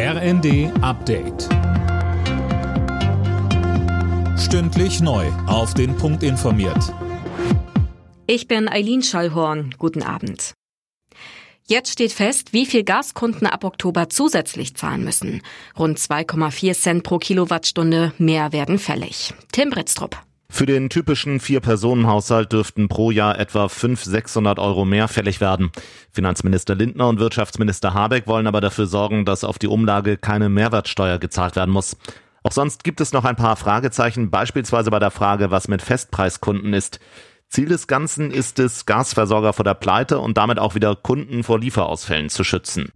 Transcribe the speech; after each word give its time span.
RND 0.00 0.70
Update. 0.80 1.48
Stündlich 4.38 5.00
neu. 5.00 5.26
Auf 5.48 5.74
den 5.74 5.96
Punkt 5.96 6.22
informiert. 6.22 6.94
Ich 8.28 8.46
bin 8.46 8.68
Eileen 8.68 9.02
Schallhorn. 9.02 9.74
Guten 9.76 10.04
Abend. 10.04 10.54
Jetzt 11.66 11.90
steht 11.90 12.12
fest, 12.12 12.52
wie 12.52 12.64
viel 12.64 12.84
Gaskunden 12.84 13.48
ab 13.48 13.64
Oktober 13.64 14.08
zusätzlich 14.08 14.76
zahlen 14.76 15.02
müssen. 15.02 15.42
Rund 15.76 15.98
2,4 15.98 16.74
Cent 16.74 17.02
pro 17.02 17.18
Kilowattstunde 17.18 18.12
mehr 18.18 18.52
werden 18.52 18.78
fällig. 18.78 19.34
Tim 19.50 19.70
Britztrup. 19.70 20.27
Für 20.50 20.66
den 20.66 20.88
typischen 20.88 21.40
Vier-Personen-Haushalt 21.40 22.52
dürften 22.52 22.88
pro 22.88 23.10
Jahr 23.10 23.38
etwa 23.38 23.68
500, 23.68 24.12
600 24.12 24.58
Euro 24.58 24.84
mehr 24.84 25.06
fällig 25.06 25.40
werden. 25.40 25.70
Finanzminister 26.10 26.74
Lindner 26.74 27.08
und 27.08 27.20
Wirtschaftsminister 27.20 27.94
Habeck 27.94 28.26
wollen 28.26 28.46
aber 28.46 28.60
dafür 28.60 28.86
sorgen, 28.86 29.24
dass 29.24 29.44
auf 29.44 29.58
die 29.58 29.68
Umlage 29.68 30.16
keine 30.16 30.48
Mehrwertsteuer 30.48 31.18
gezahlt 31.18 31.54
werden 31.54 31.70
muss. 31.70 31.96
Auch 32.42 32.52
sonst 32.52 32.82
gibt 32.82 33.00
es 33.00 33.12
noch 33.12 33.24
ein 33.24 33.36
paar 33.36 33.56
Fragezeichen, 33.56 34.30
beispielsweise 34.30 34.90
bei 34.90 34.98
der 34.98 35.10
Frage, 35.10 35.50
was 35.50 35.68
mit 35.68 35.82
Festpreiskunden 35.82 36.72
ist. 36.72 36.98
Ziel 37.48 37.68
des 37.68 37.86
Ganzen 37.86 38.30
ist 38.30 38.58
es, 38.58 38.84
Gasversorger 38.84 39.52
vor 39.52 39.64
der 39.64 39.74
Pleite 39.74 40.18
und 40.18 40.38
damit 40.38 40.58
auch 40.58 40.74
wieder 40.74 40.96
Kunden 40.96 41.44
vor 41.44 41.58
Lieferausfällen 41.58 42.30
zu 42.30 42.44
schützen. 42.44 42.90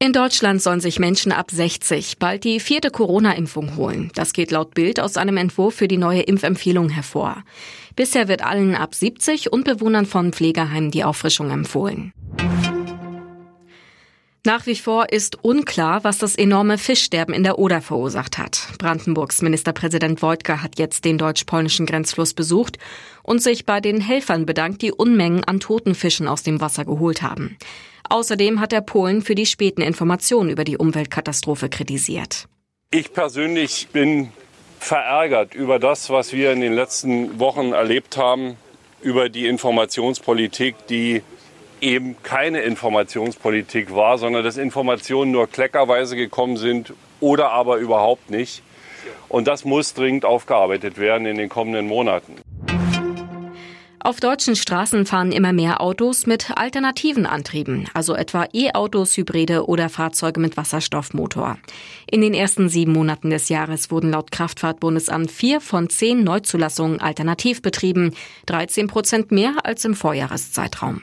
In 0.00 0.12
Deutschland 0.12 0.62
sollen 0.62 0.78
sich 0.78 1.00
Menschen 1.00 1.32
ab 1.32 1.50
60 1.50 2.18
bald 2.18 2.44
die 2.44 2.60
vierte 2.60 2.92
Corona-Impfung 2.92 3.74
holen. 3.74 4.12
Das 4.14 4.32
geht 4.32 4.52
laut 4.52 4.72
Bild 4.72 5.00
aus 5.00 5.16
einem 5.16 5.36
Entwurf 5.36 5.74
für 5.74 5.88
die 5.88 5.96
neue 5.96 6.20
Impfempfehlung 6.20 6.88
hervor. 6.88 7.42
Bisher 7.96 8.28
wird 8.28 8.44
allen 8.44 8.76
ab 8.76 8.94
70 8.94 9.52
und 9.52 9.64
Bewohnern 9.64 10.06
von 10.06 10.32
Pflegeheimen 10.32 10.92
die 10.92 11.02
Auffrischung 11.02 11.50
empfohlen. 11.50 12.12
Nach 14.48 14.64
wie 14.64 14.76
vor 14.76 15.12
ist 15.12 15.44
unklar, 15.44 16.04
was 16.04 16.16
das 16.16 16.34
enorme 16.34 16.78
Fischsterben 16.78 17.34
in 17.34 17.42
der 17.42 17.58
Oder 17.58 17.82
verursacht 17.82 18.38
hat. 18.38 18.68
Brandenburgs 18.78 19.42
Ministerpräsident 19.42 20.22
Wojtke 20.22 20.62
hat 20.62 20.78
jetzt 20.78 21.04
den 21.04 21.18
deutsch-polnischen 21.18 21.84
Grenzfluss 21.84 22.32
besucht 22.32 22.78
und 23.22 23.42
sich 23.42 23.66
bei 23.66 23.82
den 23.82 24.00
Helfern 24.00 24.46
bedankt, 24.46 24.80
die 24.80 24.90
Unmengen 24.90 25.44
an 25.44 25.60
toten 25.60 25.94
Fischen 25.94 26.26
aus 26.26 26.44
dem 26.44 26.62
Wasser 26.62 26.86
geholt 26.86 27.20
haben. 27.20 27.58
Außerdem 28.08 28.58
hat 28.58 28.72
er 28.72 28.80
Polen 28.80 29.20
für 29.20 29.34
die 29.34 29.44
späten 29.44 29.82
Informationen 29.82 30.48
über 30.48 30.64
die 30.64 30.78
Umweltkatastrophe 30.78 31.68
kritisiert. 31.68 32.46
Ich 32.90 33.12
persönlich 33.12 33.88
bin 33.92 34.32
verärgert 34.78 35.54
über 35.54 35.78
das, 35.78 36.08
was 36.08 36.32
wir 36.32 36.52
in 36.52 36.62
den 36.62 36.72
letzten 36.72 37.38
Wochen 37.38 37.72
erlebt 37.72 38.16
haben, 38.16 38.56
über 39.02 39.28
die 39.28 39.46
Informationspolitik, 39.46 40.86
die 40.88 41.22
eben 41.80 42.16
keine 42.22 42.60
Informationspolitik 42.60 43.94
war, 43.94 44.18
sondern 44.18 44.44
dass 44.44 44.56
Informationen 44.56 45.30
nur 45.30 45.46
kleckerweise 45.46 46.16
gekommen 46.16 46.56
sind 46.56 46.92
oder 47.20 47.50
aber 47.50 47.76
überhaupt 47.76 48.30
nicht. 48.30 48.62
Und 49.28 49.46
das 49.46 49.64
muss 49.64 49.94
dringend 49.94 50.24
aufgearbeitet 50.24 50.98
werden 50.98 51.26
in 51.26 51.36
den 51.36 51.48
kommenden 51.48 51.86
Monaten. 51.86 52.36
Auf 54.00 54.20
deutschen 54.20 54.54
Straßen 54.54 55.06
fahren 55.06 55.32
immer 55.32 55.52
mehr 55.52 55.80
Autos 55.82 56.26
mit 56.26 56.52
alternativen 56.56 57.26
Antrieben, 57.26 57.86
also 57.94 58.14
etwa 58.14 58.46
E-Autos, 58.54 59.16
Hybride 59.16 59.66
oder 59.66 59.88
Fahrzeuge 59.88 60.40
mit 60.40 60.56
Wasserstoffmotor. 60.56 61.58
In 62.10 62.20
den 62.20 62.32
ersten 62.32 62.68
sieben 62.68 62.92
Monaten 62.92 63.28
des 63.28 63.48
Jahres 63.48 63.90
wurden 63.90 64.12
laut 64.12 64.30
Kraftfahrtbundesamt 64.30 65.30
vier 65.30 65.60
von 65.60 65.90
zehn 65.90 66.22
Neuzulassungen 66.22 67.00
alternativ 67.00 67.60
betrieben, 67.60 68.14
13 68.46 68.86
Prozent 68.86 69.32
mehr 69.32 69.56
als 69.64 69.84
im 69.84 69.94
Vorjahreszeitraum. 69.94 71.02